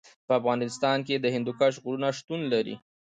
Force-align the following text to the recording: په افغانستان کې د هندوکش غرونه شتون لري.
په 0.27 0.31
افغانستان 0.39 0.97
کې 1.07 1.15
د 1.19 1.25
هندوکش 1.35 1.73
غرونه 1.83 2.07
شتون 2.17 2.41
لري. 2.53 2.75